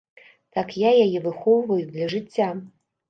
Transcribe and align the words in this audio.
Так 0.57 0.71
я 0.87 0.91
яе 1.05 1.19
выхоўваю 1.27 1.81
для 1.93 2.09
жыцця. 2.15 2.49